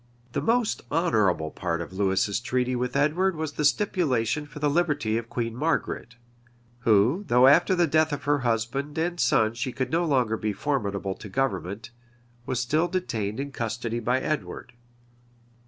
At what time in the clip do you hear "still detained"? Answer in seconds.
12.59-13.39